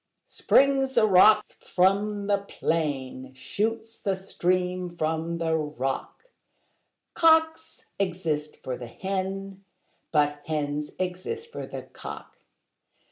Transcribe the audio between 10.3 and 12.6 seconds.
hens exist for the cock.